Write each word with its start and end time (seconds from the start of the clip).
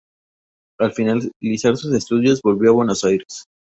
Al 0.79 0.93
finalizar 0.93 1.77
sus 1.77 1.93
estudios 1.93 2.41
volvió 2.41 2.71
a 2.71 2.73
Buenos 2.73 3.03
Aires. 3.03 3.45